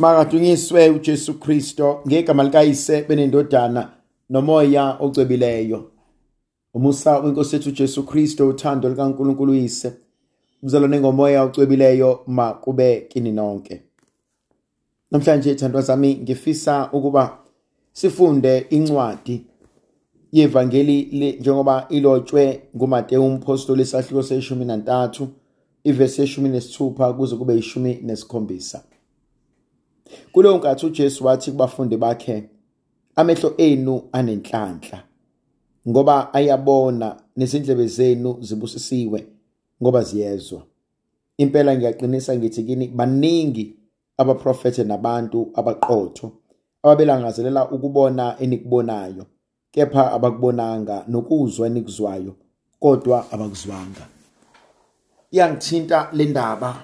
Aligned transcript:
Makadunyiswe 0.00 0.90
uJesu 0.90 1.34
Kristo 1.34 2.00
ngegama 2.06 2.42
likayise 2.44 3.02
benendodana 3.02 3.90
nomoya 4.30 4.96
ocwebileyo. 5.00 5.90
Umusa 6.74 7.18
wenkosi 7.18 7.56
yethu 7.56 7.68
uJesu 7.68 8.02
Kristo 8.02 8.48
uthando 8.48 8.88
likaNkuluNkulu 8.88 9.52
uyise. 9.52 9.92
Uzalwane 10.62 11.00
ngomoya 11.00 11.42
ocwebileyo 11.42 12.20
makube 12.26 13.00
kini 13.00 13.32
nonke. 13.32 13.82
Namhlanje 15.10 15.54
thandwa 15.54 15.82
zami 15.82 16.14
ngifisa 16.14 16.90
ukuba 16.92 17.38
sifunde 17.92 18.58
incwadi 18.58 19.44
yevangeli 20.32 21.36
njengoba 21.40 21.86
ilotshwe 21.88 22.62
nguMateyu 22.76 23.24
umpostoli 23.24 23.82
esahluko 23.82 24.22
seshumi 24.22 24.64
nantathu 24.64 25.28
ivesi 25.84 26.20
yeshumi 26.20 26.48
nesithupha 26.48 27.12
kuze 27.12 27.36
kube 27.36 27.54
yishumi 27.54 27.98
nesikhombisa. 28.02 28.82
Kuleyo 30.32 30.56
nkathi 30.56 30.86
uJesu 30.86 31.24
wathi 31.24 31.50
kubafundi 31.50 31.96
bakhe 31.96 32.48
amehlo 33.16 33.54
enu 33.56 34.02
anenhlanhla 34.12 35.02
ngoba 35.88 36.34
ayabona 36.34 37.16
nezindlebe 37.36 37.86
zenu 37.86 38.36
zibusisiwe 38.40 39.26
ngoba 39.82 40.02
ziyezwa. 40.02 40.62
Impela 41.36 41.76
ngiyaqinisa 41.76 42.36
ngithi 42.36 42.62
kini 42.62 42.88
baningi 42.88 43.76
abaprofethe 44.16 44.84
nabantu 44.84 45.50
abaqotho 45.54 46.32
ababelangazelela 46.82 47.70
ukubona 47.70 48.36
enikubonayo 48.40 49.26
kepha 49.72 50.12
abakubonanga 50.12 51.04
nokuzwa 51.08 51.66
enikuzwayo 51.66 52.34
kodwa 52.80 53.32
abakuzwanga. 53.32 54.04
Iyangithinta 55.32 56.08
le 56.12 56.24
ndaba 56.24 56.76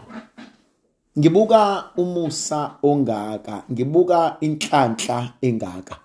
ngibuka 1.18 1.90
umusa 1.96 2.78
ongaka 2.82 3.64
ngibuka 3.72 4.36
inhlanhla 4.40 5.34
engaka. 5.40 5.96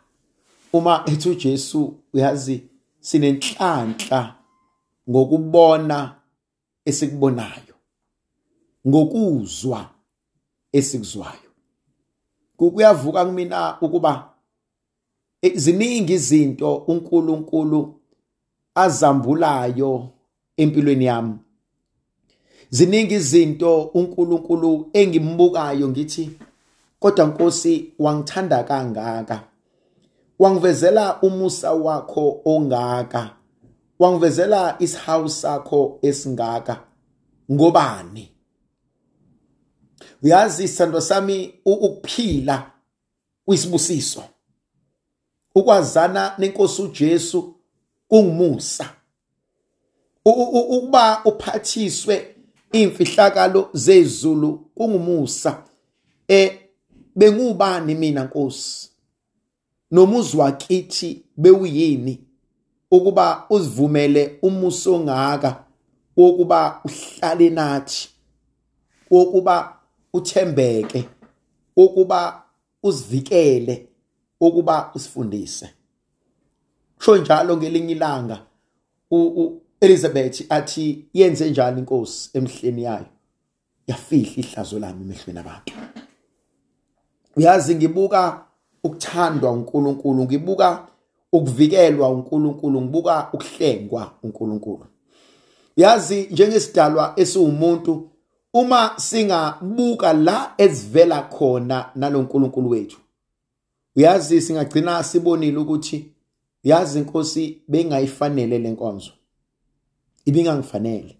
Uma 0.73 1.03
ethi 1.05 1.29
uJesu 1.29 1.93
uyazi 2.13 2.63
sinenhlanhla 2.99 4.35
ngokubona 5.09 6.15
esikubonayo 6.85 7.75
ngokuzwa 8.87 9.89
esikuzwayo. 10.71 11.51
Kuyavuka 12.57 13.25
kumina 13.25 13.81
ukuba 13.81 14.29
ziningi 15.55 16.13
izinto 16.13 16.75
uNkulunkulu 16.75 17.99
azambulayo 18.75 20.09
empilweni 20.57 21.05
yami. 21.05 21.35
Ziningi 22.71 23.13
izinto 23.15 23.81
uNkulunkulu 23.81 24.89
engimbukayo 24.93 25.89
ngithi 25.89 26.31
kodwa 26.99 27.25
Nkosi 27.25 27.93
wangithanda 27.99 28.63
kangaka. 28.63 29.43
Wangivezela 30.39 31.21
umusa 31.21 31.73
wakho 31.73 32.41
ongaka. 32.45 33.35
Wangivezela 33.99 34.75
isihawu 34.79 35.29
sakho 35.29 35.99
esingaka. 36.01 36.83
Ngobani? 37.51 38.31
Uyazi 40.23 40.67
sando 40.67 41.01
sami 41.01 41.53
ukuphila 41.65 42.71
kuyisibusiso 43.45 44.23
ukwazana 45.55 46.33
nenkosi 46.37 46.81
uJesu 46.81 47.55
kungumusa. 48.07 48.89
Ukuba 50.25 51.21
uphathiswe 51.25 52.35
imfihlakalo 52.71 53.69
zezulu 53.73 54.57
kungumusa 54.75 55.63
eh 56.27 56.59
bengubani 57.15 57.95
mina 57.95 58.23
Nkosi? 58.23 58.89
Nomuzi 59.91 60.37
wakithi 60.37 61.25
bewuyini 61.37 62.23
ukuba 62.91 63.45
uzivumele 63.49 64.39
umuso 64.41 64.95
ongaka 64.95 65.63
wokuba 66.17 66.81
uhlale 66.85 67.49
nathi 67.49 68.09
wokuba 69.11 69.77
uthembeke 70.13 71.09
wokuba 71.75 72.43
usivikele 72.83 73.87
ukuba 74.39 74.91
usifundise? 74.95 75.69
Sho 76.99 77.17
njalo 77.17 77.57
ngelinye 77.57 77.91
ilanga 77.91 78.45
Elizabeth 79.81 80.45
athi 80.49 81.05
yenze 81.13 81.49
njani 81.49 81.79
inkosi 81.79 82.29
emhleni 82.33 82.83
yayo? 82.83 83.05
Yafihla 83.87 84.33
ihlazo 84.37 84.79
lami 84.79 85.01
emehlweni 85.01 85.39
abantu. 85.39 85.73
Uyazi 87.35 87.75
ngibuka 87.75 88.45
ukuthandwa 88.83 89.51
uNkulunkulu 89.51 90.23
ngibuka 90.23 90.87
ukuvikelwa 91.31 92.09
uNkulunkulu 92.09 92.81
ngibuka 92.81 93.29
ukuhlengwa 93.33 94.11
uNkulunkulu. 94.23 94.85
Yazi 95.75 96.27
njengesidalwa 96.31 97.13
esiwumuntu 97.15 98.09
uma 98.53 98.91
singabuka 98.97 100.13
la 100.13 100.53
ezivela 100.57 101.21
khona 101.21 101.89
nalonkulunkulu 101.95 102.69
wethu 102.69 102.97
uyazi 103.95 104.41
singagcina 104.41 105.03
sibonile 105.03 105.57
ukuthi 105.57 106.11
yazi 106.63 106.99
inkosi 106.99 107.61
bengayifanele 107.67 108.59
lenkonzo 108.59 109.11
ibingangifanele. 110.25 111.17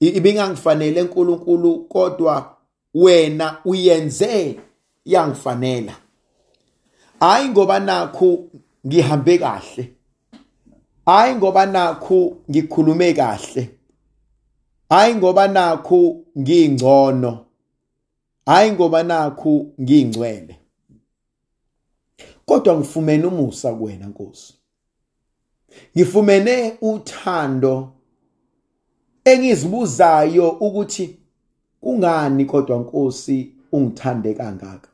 Ibingangifanele 0.00 1.00
enkulunkulu 1.00 1.84
kodwa 1.84 2.56
wena 2.94 3.58
uyenze 3.64 4.60
yangifanela. 5.04 5.96
Hayi 7.20 7.48
ngoba 7.48 7.80
nakho 7.80 8.44
ngihambe 8.86 9.38
kahle. 9.38 9.94
Hayi 11.06 11.34
ngoba 11.34 11.66
nakho 11.66 12.36
ngikhulume 12.50 13.12
kahle. 13.12 13.70
Hayi 14.88 15.14
ngoba 15.14 15.48
nakho 15.48 16.16
ngingcono. 16.38 17.46
Hayi 18.46 18.72
ngoba 18.72 19.02
nakho 19.02 19.66
ngingcwele. 19.80 20.58
Kodwa 22.46 22.78
ngifumene 22.78 23.26
umusa 23.26 23.74
kuwena 23.74 24.06
Nkosi. 24.06 24.54
Ngifumene 25.96 26.76
uthando 26.80 27.92
engizibuzayo 29.24 30.50
ukuthi 30.50 31.18
kungani 31.80 32.44
kodwa 32.44 32.78
Nkosi 32.78 33.52
ungithande 33.72 34.34
kangaka? 34.34 34.88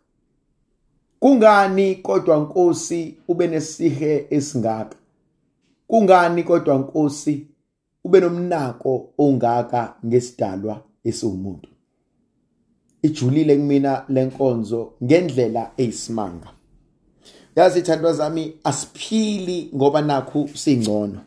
Kungani 1.20 1.94
kodwa 1.94 2.38
Nkosi 2.40 3.14
ube 3.28 3.46
nesihe 3.46 4.26
esingaka? 4.30 4.96
Kungani 5.86 6.42
kodwa 6.42 6.78
Nkosi 6.78 7.46
ube 8.04 8.20
nomnako 8.20 9.08
ongaka 9.18 9.94
ngesidalwa 10.06 10.82
esiwumuntu? 11.04 11.68
Ijulile 13.02 13.56
kumina 13.56 14.04
lenkonzo 14.08 14.92
ngendlela 15.04 15.70
eyisimanga. 15.76 16.59
Yazi 17.60 17.78
ithandwa 17.78 18.12
zami 18.12 18.56
asiphili 18.64 19.70
ngoba 19.76 20.02
nakho 20.02 20.48
singcono. 20.54 21.20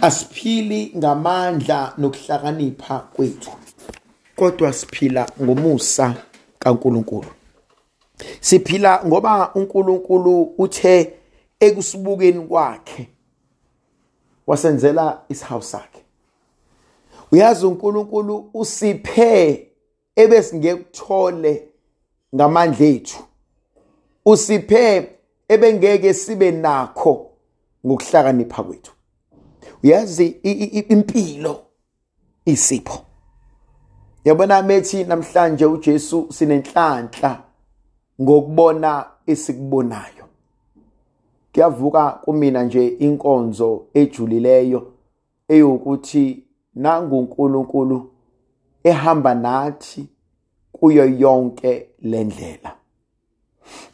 Asiphili 0.00 0.92
ngamandla 0.96 1.94
nokuhlakanipha 1.98 2.98
kwethu. 2.98 3.50
Kodwa 4.36 4.72
siphila 4.72 5.28
ngomusa 5.42 6.14
kaNkuluNkulu. 6.58 7.28
Siphila 8.40 9.04
ngoba 9.06 9.54
uNkulunkulu 9.54 10.42
uthe 10.58 11.12
ekusibukeni 11.60 12.40
kwakhe 12.40 13.08
wasenzela 14.46 15.20
isihawu 15.28 15.62
sakhe. 15.62 16.00
Uyazi 17.32 17.66
uNkulunkulu 17.66 18.50
usiphe 18.54 19.68
ebesingekuthole 20.16 21.68
ngamandla 22.34 22.86
ethu. 22.86 23.22
Usiphe 24.26 25.13
ebengeke 25.48 26.14
sibe 26.14 26.50
nakho 26.50 27.30
ngokuhlakanipha 27.86 28.62
kwethu. 28.62 28.92
Uyazi 29.82 30.26
impilo 30.88 31.60
isipho. 32.44 32.98
Yabona 34.24 34.62
methi 34.62 35.04
namhlanje 35.04 35.66
uJesu 35.66 36.32
sinenhlanhla 36.32 37.42
ngokubona 38.22 39.06
esikubonayo. 39.26 40.24
Kuyavuka 41.52 42.10
kumina 42.10 42.62
nje 42.62 42.88
inkonzo 42.88 43.86
ejulileyo 43.94 44.92
eyokuthi 45.48 46.44
nangu 46.74 47.18
uNkulunkulu 47.18 48.10
ehamba 48.84 49.34
nathi 49.34 50.06
kuyo 50.72 51.06
yonke 51.06 51.88
lendlela 52.00 52.76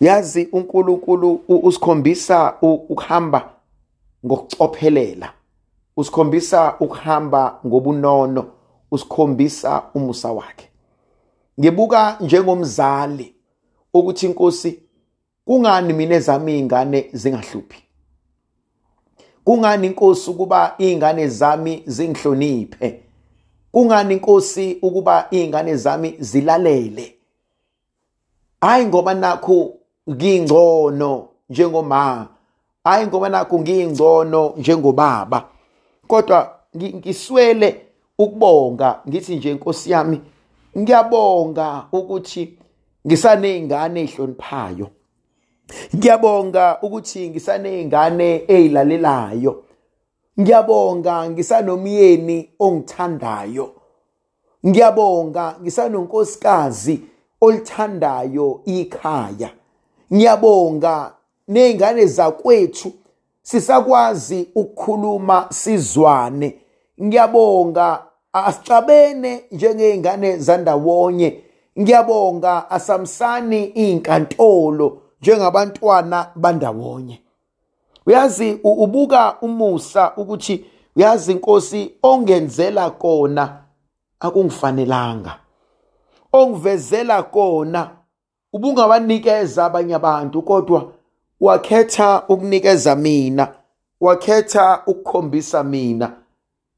yazi 0.00 0.48
uNkulunkulu 0.52 1.40
usikhombisa 1.48 2.56
ukuhamba 2.62 3.50
ngokucophelela. 4.26 5.32
Usikhombisa 5.96 6.74
ukuhamba 6.80 7.60
ngobunono 7.66 8.46
usikhombisa 8.90 9.82
umusa 9.94 10.32
wakhe. 10.32 10.68
Ngibuka 11.60 12.16
njengomzali 12.20 13.34
ukuthi 13.94 14.26
inkosi 14.26 14.78
kungani 15.44 15.92
mina 15.92 16.14
ezami 16.14 16.52
izingane 16.52 17.10
zingahluphi? 17.12 17.82
Kungani 19.44 19.86
inkosi 19.86 20.30
ukuba 20.30 20.74
izingane 20.78 21.28
zami 21.28 21.82
zingihloniphe? 21.86 23.02
Kungani 23.72 24.14
inkosi 24.14 24.78
ukuba 24.82 25.26
izingane 25.30 25.76
zami 25.76 26.16
zilalele? 26.18 27.19
Hayi 28.60 28.86
ngoba 28.86 29.14
nakho 29.14 29.72
ngingcono 30.10 31.28
njengoma 31.50 32.28
hayi 32.84 33.06
ngoba 33.06 33.28
nakho 33.28 33.58
ngingcono 33.58 34.54
njengobaba. 34.56 35.44
Kodwa 36.06 36.56
ngiswele 36.76 37.86
ukubonga 38.18 39.00
ngithi 39.08 39.36
nje 39.36 39.50
inkosi 39.50 39.90
yami 39.90 40.20
ngiyabonga 40.78 41.86
ukuthi 41.92 42.58
ngisaney'ngane 43.06 44.00
ey'hloniphayo. 44.00 44.90
Ngiyabonga 45.96 46.78
ukuthi 46.82 47.30
ngisaney'ngane 47.30 48.44
ey'lalelayo. 48.48 49.62
Ngiyabonga 50.40 51.30
ngisanomyeni 51.30 52.50
ongithandayo. 52.58 53.66
Ngiyabonga 54.66 55.56
ngisanonkosikazi 55.62 57.00
olithandayo 57.40 58.60
ikhaya. 58.64 59.50
Ngiyabonga 60.14 61.12
nezingane 61.48 62.06
zakwethu 62.06 62.92
sisakwazi 63.42 64.48
ukukhuluma 64.54 65.46
sizwane. 65.50 66.58
Ngiyabonga 67.02 68.02
asixabene 68.32 69.44
njengezingane 69.52 70.36
zandawonye. 70.38 71.42
Ngiyabonga 71.80 72.70
asamsani 72.70 73.64
inkantolo 73.64 74.98
njengabantwana 75.22 76.30
bandawonye. 76.36 77.20
Uyazi 78.06 78.58
ubuka 78.64 79.36
umusa 79.40 80.12
ukuthi 80.16 80.64
uyazi 80.96 81.32
inkosi 81.32 81.90
ongenzela 82.02 82.90
kona 82.90 83.62
akungifanelanga. 84.20 85.39
Ongivezela 86.32 87.22
kona 87.22 87.90
ubungabanikeza 88.52 89.64
abanye 89.64 89.94
abantu 89.94 90.42
kodwa 90.42 90.92
wakhetha 91.40 92.22
ukunikeza 92.28 92.96
mina 92.96 93.54
wakhetha 94.00 94.82
ukukhombisa 94.86 95.64
mina. 95.64 96.12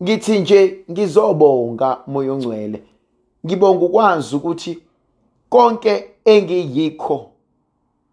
Ngithi 0.03 0.39
nje 0.39 0.85
ngizobonga 0.91 1.99
moyo 2.07 2.35
ongcwele 2.35 2.83
ngibonga 3.47 3.85
ukwazi 3.85 4.37
ukuthi 4.37 4.79
konke 5.49 6.05
engiyikho 6.25 7.31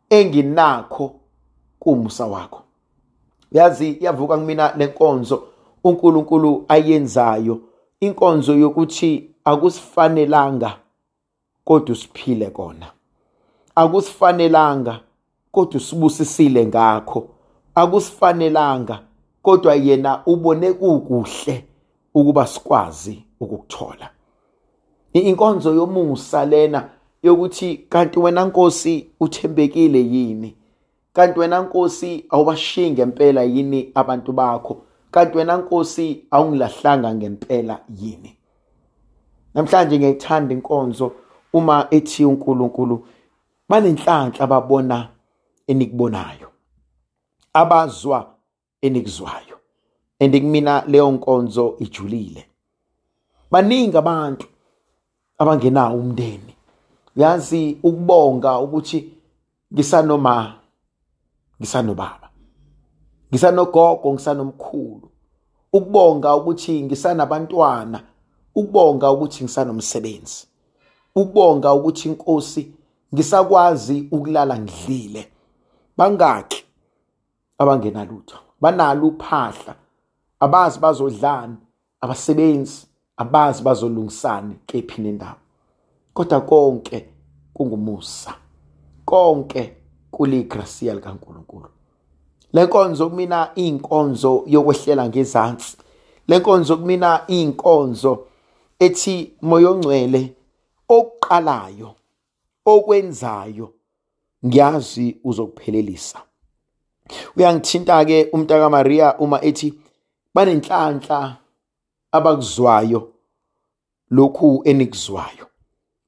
enginakho 0.09 1.15
kumusa 1.79 2.25
wakho. 2.25 2.61
Yazi 3.51 3.97
yavuka 4.01 4.37
kumina 4.37 4.73
lenkonzo 4.77 5.43
uNkulunkulu 5.83 6.65
ayenzayo. 6.67 7.59
Inkonzo 7.99 8.55
yokuthi 8.55 9.29
akusifanelanga 9.45 10.77
kodwa 11.69 11.93
usiphile 11.93 12.49
kona. 12.49 12.91
Akusifanelanga 13.75 14.99
kodwa 15.51 15.77
usibusisile 15.77 16.65
ngakho. 16.65 17.29
Akusifanelanga 17.75 18.99
kodwa 19.41 19.75
yena 19.75 20.21
ubone 20.25 20.73
kukuhle 20.73 21.65
ukuba 22.13 22.47
sikwazi 22.47 23.23
ukukuthola. 23.39 24.09
Inkonzo 25.13 25.73
yomusa 25.73 26.45
lena 26.45 26.89
yokuthi 27.23 27.77
kanti 27.77 28.19
wena 28.19 28.45
Nkosi 28.45 29.09
uthembekile 29.19 29.99
yini? 29.99 30.55
Kanti 31.13 31.39
wena 31.39 31.61
Nkosi 31.61 32.25
awubashiyi 32.29 32.91
ngempela 32.91 33.43
yini 33.43 33.91
abantu 33.95 34.31
bakho? 34.31 34.81
Kanti 35.11 35.37
wena 35.37 35.57
Nkosi 35.57 36.25
awungilahlanga 36.31 37.15
ngempela 37.15 37.79
yini? 37.99 38.37
Namhlanje 39.53 39.97
ngiyayithanda 39.97 40.53
inkonzo 40.53 41.11
uma 41.53 41.87
ethi 41.91 42.25
uNkulunkulu 42.25 43.07
banenhlanhla 43.69 44.43
ababona 44.43 45.09
enikubonayo 45.67 46.49
abazwa 47.53 48.35
enikuzwayo. 48.81 49.57
Endikumina 50.19 50.83
leyo 50.87 51.11
nkonzo 51.11 51.75
ijulile. 51.79 52.45
Baningi 53.51 53.97
abantu 53.97 54.47
abangenawo 55.37 55.99
umndeni. 55.99 56.55
Yazi 57.15 57.77
ukubonga 57.83 58.59
ukuthi 58.59 59.13
ngisanoma 59.73 60.55
ngisanobaba. 61.61 62.29
Ngisanogogo 63.31 64.13
ngisanomkhulu. 64.13 65.09
Ukubonga 65.73 66.35
ukuthi 66.35 66.83
ngisanabantwana. 66.83 68.03
Ukubonga 68.55 69.11
ukuthi 69.11 69.43
ngisanomsebenzi. 69.43 70.48
Ukubonga 71.15 71.73
ukuthi 71.73 72.09
inkosi 72.09 72.71
ngisakwazi 73.13 74.07
ukulala 74.11 74.59
ngidlile. 74.59 75.31
Bangaki 75.97 76.65
abangenalutho 77.57 78.37
banalo 78.61 79.07
uphahla. 79.07 79.75
Abazi 80.39 80.79
bazodlani 80.79 81.55
abasebenzi 82.01 82.87
abazi 83.17 83.63
bazolungisani 83.63 84.55
kephi 84.65 85.01
nendawo. 85.01 85.35
Kodwa 86.13 86.41
konke 86.41 87.09
kungumusa. 87.53 88.33
Konke 89.05 89.73
kuligracia 90.11 90.93
likaNkuluNkulu. 90.93 91.69
Lenkonzo 92.53 93.09
kumina 93.09 93.51
inkonzo 93.55 94.43
yokwehlela 94.47 95.09
ngezantsi 95.09 95.77
lenkonzo 96.27 96.77
kumina 96.77 97.21
inkonzo 97.27 98.25
ethi 98.79 99.33
moyo 99.41 99.71
ongcwele 99.71 100.35
okuqalayo 100.89 101.95
okwenzayo 102.65 103.73
ngiyazi 104.45 105.17
uzokuphelelisa. 105.23 106.21
Uyangithinta 107.35 108.05
ke 108.05 108.29
umntaka 108.33 108.69
Maria 108.69 109.17
uma 109.17 109.41
ethi 109.41 109.73
banenhlanhla 110.33 111.37
abakuzwayo 112.11 113.11
lokhu 114.09 114.61
enikuzwayo. 114.65 115.45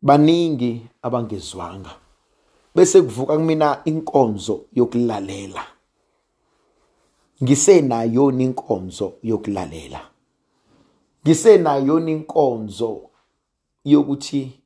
Baningi 0.02 0.88
abangezwanga. 1.02 1.92
Bese 2.76 3.02
kuvuka 3.02 3.38
kumina 3.38 3.82
inkonzo 3.86 4.66
yokulalela. 4.74 5.64
Ngisenayo 7.44 8.32
inkonzo 8.32 9.14
yokulalela. 9.24 10.02
Ngisenayo 11.24 12.00
inkonzo 12.08 13.10
yokuthi 13.86 14.61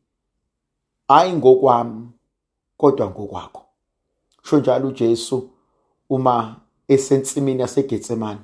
hayi 1.08 1.34
ngokwami 1.34 2.08
kodwa 2.78 3.10
ngokwakho. 3.10 3.62
Sho 4.44 4.60
njalo 4.60 4.88
uJesu 4.88 5.50
uma 6.10 6.56
esensimini 6.88 7.62
yaseGetsemane 7.62 8.40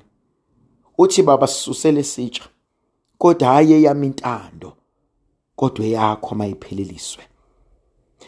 uthi 0.98 1.22
baba 1.22 1.46
sisusele 1.46 2.02
sitsha 2.02 2.44
kodwa 3.18 3.48
hayi 3.48 3.72
eyami 3.72 4.06
intando 4.06 4.72
kodwa 5.56 5.86
eyakho 5.86 6.34
mayipheleliswe 6.34 7.24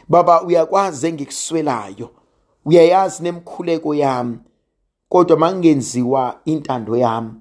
baba 0.09 0.43
uyakwazi 0.43 1.07
engikuswelayo 1.07 2.11
uyayazi 2.65 3.23
nemkhuleko 3.23 3.95
yami 3.95 4.39
kodwa 5.09 5.37
mangenziwa 5.37 6.41
intando 6.45 6.97
yami 6.97 7.33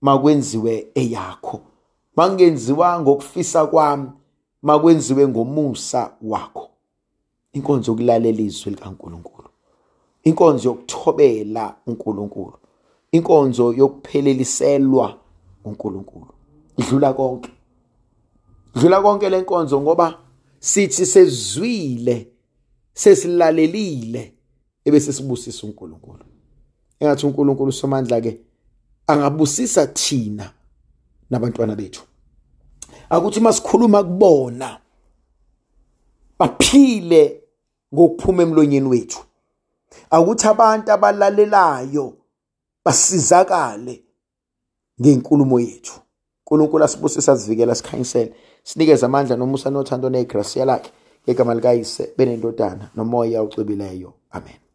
makwenziwe 0.00 0.86
eyakho 0.94 1.60
mangenziwa 2.16 3.00
ngokufisa 3.00 3.66
kwami 3.66 4.10
makwenziwe 4.62 5.28
ngomusa 5.28 6.12
wakho. 6.22 6.70
Inkonzo 7.52 7.92
yokulalela 7.92 8.40
izwi 8.40 8.70
likaNkuluNkulu. 8.70 9.48
Inkonzo 10.24 10.68
yokuthobela 10.68 11.76
uNkulunkulu. 11.86 12.58
Inkonzo 13.12 13.72
yokupheleliselwa 13.72 15.18
uNkulunkulu. 15.64 16.32
Idlula 16.76 17.12
konke. 17.12 17.50
Dlula 18.74 19.02
konke 19.02 19.28
lenkonzo 19.28 19.80
ngoba 19.80 20.18
sithi 20.58 21.06
sezwile 21.06 22.28
sesilalelile 22.94 24.34
ebese 24.84 25.12
sibusisa 25.12 25.66
uNkulunkulu. 25.66 26.24
Engathi 27.00 27.26
uNkulunkulu 27.26 27.72
somandla 27.72 28.20
ke 28.20 28.40
angabusisa 29.06 29.86
thina 29.86 30.52
nabantwana 31.30 31.76
bethu. 31.76 32.07
Akuthi 33.10 33.40
masikhuluma 33.40 34.02
kubona 34.04 34.80
baphile 36.38 37.42
ngokuphuma 37.94 38.42
emlonyeni 38.42 38.88
wethu. 38.88 39.20
Akuthi 40.10 40.46
abantu 40.48 40.92
abalalelayo 40.92 42.12
basizakale 42.84 44.02
ngenkulumo 45.00 45.60
yethu. 45.60 46.00
uNkulunkulu 46.50 46.84
asibusisa 46.84 47.38
sivikela 47.38 47.74
sikhanyisele. 47.74 48.34
Sinikeze 48.62 49.06
amandla 49.06 49.36
nomusa 49.36 49.70
nothando 49.70 50.10
negracia 50.10 50.64
lakhe 50.64 50.90
egama 51.26 51.54
likayise 51.54 52.14
benendodana 52.16 52.90
nomoya 52.96 53.42
ocebileyo 53.42 54.12
amen. 54.30 54.67